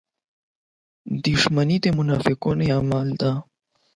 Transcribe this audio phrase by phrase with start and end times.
[1.25, 3.31] •دښمني د منافقانو عمل دی.